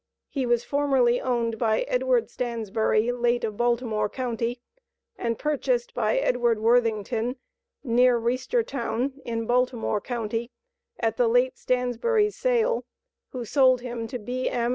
He 0.29 0.47
was 0.47 0.63
formerly 0.63 1.21
owned 1.21 1.59
by 1.59 1.81
Edward 1.81 2.27
Stansbury, 2.31 3.11
late 3.11 3.43
of 3.43 3.55
Baltimore 3.57 4.09
county, 4.09 4.59
and 5.15 5.37
purchased 5.37 5.93
by 5.93 6.17
Edward 6.17 6.59
Worthington, 6.59 7.35
near 7.83 8.17
Reisterstown, 8.19 9.21
in 9.25 9.45
Baltimore 9.45 10.01
county, 10.01 10.49
at 10.99 11.17
the 11.17 11.27
late 11.27 11.59
Stansbury's 11.59 12.35
sale, 12.35 12.83
who 13.29 13.45
sold 13.45 13.81
him 13.81 14.07
to 14.07 14.17
B.M. 14.17 14.69